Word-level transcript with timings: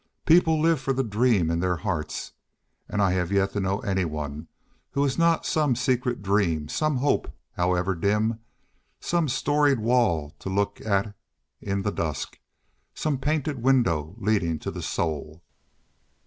People 0.25 0.59
live 0.59 0.81
for 0.81 0.93
the 0.93 1.03
dream 1.03 1.51
in 1.51 1.59
their 1.59 1.75
hearts. 1.75 2.31
And 2.89 3.03
I 3.03 3.11
have 3.11 3.31
yet 3.31 3.51
to 3.51 3.59
know 3.59 3.81
anyone 3.81 4.47
who 4.93 5.03
has 5.03 5.15
not 5.19 5.45
some 5.45 5.75
secret 5.75 6.23
dream, 6.23 6.69
some 6.69 6.97
hope, 6.97 7.31
however 7.53 7.93
dim, 7.93 8.39
some 8.99 9.29
storied 9.29 9.77
wall 9.77 10.33
to 10.39 10.49
look 10.49 10.81
at 10.83 11.13
in 11.61 11.83
the 11.83 11.91
dusk, 11.91 12.39
some 12.95 13.19
painted 13.19 13.61
window 13.61 14.15
leading 14.17 14.57
to 14.57 14.71
the 14.71 14.81
soul. 14.81 15.43